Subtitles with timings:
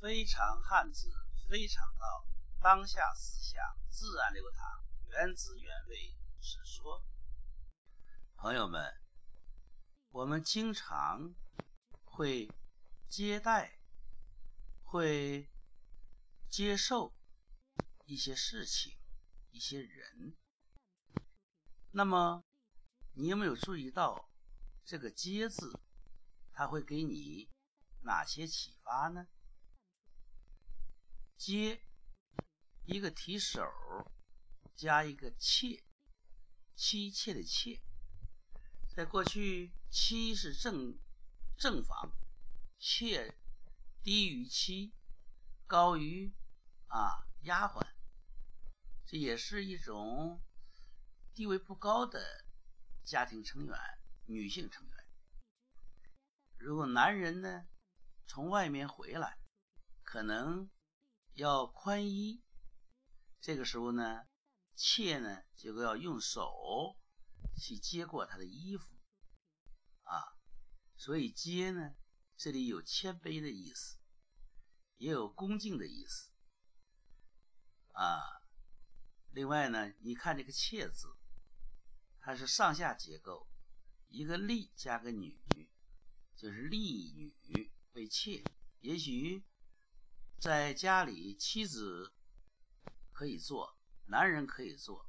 [0.00, 1.12] 非常汉字，
[1.50, 2.26] 非常道，
[2.62, 7.04] 当下思想自然流淌，原汁原味直说。
[8.36, 8.90] 朋友们，
[10.08, 11.34] 我们经常
[12.04, 12.50] 会
[13.10, 13.78] 接待，
[14.84, 15.50] 会
[16.48, 17.14] 接受
[18.06, 18.98] 一些事情、
[19.50, 20.34] 一些人。
[21.90, 22.42] 那么，
[23.12, 24.30] 你有没有注意到
[24.86, 25.78] 这个“接”字，
[26.54, 27.50] 它会给你
[28.00, 29.26] 哪些启发呢？
[31.40, 31.80] 接
[32.84, 33.66] 一个提手，
[34.76, 35.82] 加一个妾，
[36.74, 37.80] 妻妾的妾。
[38.94, 40.98] 在过去，妻是正
[41.56, 42.12] 正房，
[42.78, 43.34] 妾
[44.02, 44.92] 低于妻，
[45.66, 46.30] 高于
[46.88, 47.86] 啊丫鬟，
[49.06, 50.42] 这也是一种
[51.34, 52.44] 地位不高的
[53.02, 53.78] 家庭成员，
[54.26, 55.06] 女性成员。
[56.58, 57.66] 如果男人呢
[58.26, 59.38] 从外面回来，
[60.02, 60.68] 可能。
[61.40, 62.42] 要宽衣，
[63.40, 64.26] 这个时候呢，
[64.74, 66.98] 妾呢就要用手
[67.56, 68.84] 去接过他的衣服，
[70.02, 70.36] 啊，
[70.98, 71.94] 所以接呢，
[72.36, 73.96] 这里有谦卑的意思，
[74.98, 76.30] 也有恭敬的意思，
[77.94, 78.20] 啊，
[79.32, 81.08] 另外呢，你看这个妾字，
[82.20, 83.48] 它是上下结构，
[84.08, 85.40] 一个隶加个女，
[86.36, 88.44] 就是隶女为妾，
[88.80, 89.42] 也许。
[90.40, 92.14] 在家里，妻子
[93.12, 95.06] 可以做，男人可以做，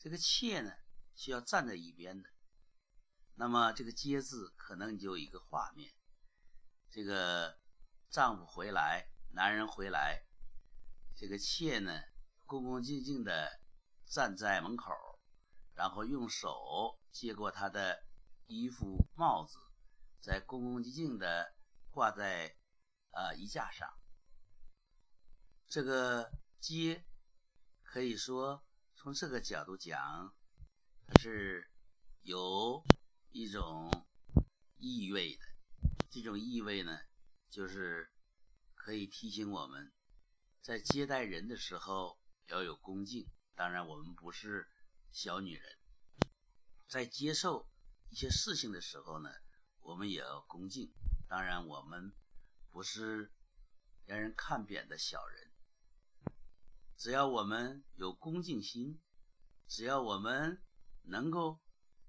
[0.00, 0.72] 这个妾呢
[1.14, 2.28] 需要站在一边的。
[3.36, 5.94] 那么这个“接”字可能就一个画面：
[6.90, 7.56] 这个
[8.10, 10.24] 丈夫回来，男人回来，
[11.14, 12.02] 这个妾呢
[12.44, 13.60] 恭恭敬敬的
[14.06, 14.90] 站在门口，
[15.76, 18.02] 然后用手接过他的
[18.48, 19.56] 衣服、帽子，
[20.20, 21.54] 再恭恭敬敬的
[21.92, 22.56] 挂在
[23.12, 23.88] 呃衣架上。
[25.74, 26.30] 这个
[26.60, 27.04] 接，
[27.82, 30.32] 可以说从这个角度讲，
[31.04, 31.68] 它是
[32.22, 32.84] 有
[33.32, 33.90] 一种
[34.78, 35.42] 意味的。
[36.12, 36.96] 这种意味呢，
[37.50, 38.08] 就是
[38.76, 39.92] 可以提醒我们，
[40.62, 43.28] 在接待人的时候要有恭敬。
[43.56, 44.68] 当然，我们不是
[45.10, 45.78] 小女人，
[46.86, 47.68] 在接受
[48.10, 49.28] 一些事情的时候呢，
[49.80, 50.94] 我们也要恭敬。
[51.28, 52.12] 当然，我们
[52.70, 53.32] 不是
[54.06, 55.50] 让人看扁的小人。
[56.96, 59.00] 只要我们有恭敬心，
[59.66, 60.62] 只要我们
[61.02, 61.60] 能够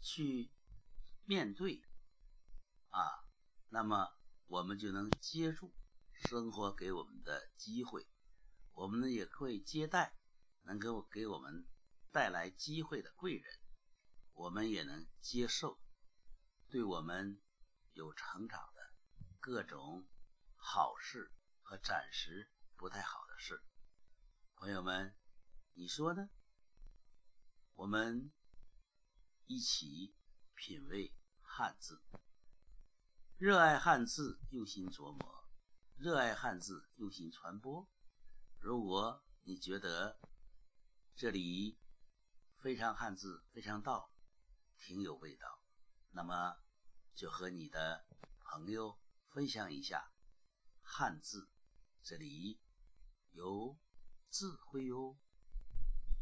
[0.00, 0.50] 去
[1.24, 1.82] 面对
[2.90, 3.00] 啊，
[3.68, 4.08] 那么
[4.46, 5.74] 我们就能接住
[6.12, 8.06] 生活给我们的机会，
[8.74, 10.14] 我们呢也会接待
[10.62, 11.66] 能够给我们
[12.12, 13.58] 带来机会的贵人，
[14.34, 15.80] 我们也能接受
[16.68, 17.40] 对我们
[17.92, 18.92] 有成长的
[19.40, 20.06] 各种
[20.54, 21.32] 好事
[21.62, 23.62] 和暂时不太好的事。
[24.56, 25.14] 朋友们，
[25.74, 26.30] 你说呢？
[27.74, 28.32] 我们
[29.44, 30.16] 一起
[30.54, 32.00] 品味汉字，
[33.36, 35.46] 热爱汉字，用心琢磨，
[35.98, 37.86] 热爱汉字，用心传播。
[38.58, 40.18] 如果你觉得
[41.14, 41.78] 这里
[42.62, 44.10] 非常汉字，非常道，
[44.78, 45.62] 挺有味道，
[46.12, 46.56] 那么
[47.14, 48.06] 就和你的
[48.40, 50.10] 朋友分享一下
[50.80, 51.50] 汉字，
[52.02, 52.58] 这里
[53.32, 53.78] 有。
[54.30, 55.16] 智慧哟。